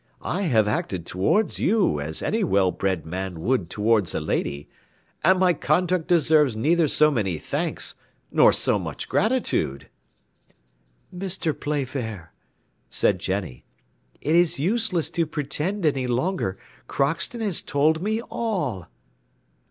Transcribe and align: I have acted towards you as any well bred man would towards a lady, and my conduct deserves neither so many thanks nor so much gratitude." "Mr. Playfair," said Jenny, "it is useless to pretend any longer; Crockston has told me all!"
I 0.23 0.41
have 0.49 0.67
acted 0.67 1.05
towards 1.05 1.59
you 1.59 1.99
as 2.01 2.23
any 2.23 2.43
well 2.43 2.71
bred 2.71 3.05
man 3.05 3.39
would 3.41 3.69
towards 3.69 4.15
a 4.15 4.19
lady, 4.19 4.67
and 5.23 5.37
my 5.37 5.53
conduct 5.53 6.07
deserves 6.07 6.55
neither 6.57 6.87
so 6.87 7.11
many 7.11 7.37
thanks 7.37 7.93
nor 8.31 8.51
so 8.51 8.79
much 8.79 9.07
gratitude." 9.07 9.89
"Mr. 11.15 11.53
Playfair," 11.53 12.33
said 12.89 13.19
Jenny, 13.19 13.63
"it 14.21 14.33
is 14.35 14.59
useless 14.59 15.11
to 15.11 15.27
pretend 15.27 15.85
any 15.85 16.07
longer; 16.07 16.57
Crockston 16.87 17.41
has 17.41 17.61
told 17.61 18.01
me 18.01 18.21
all!" 18.23 18.87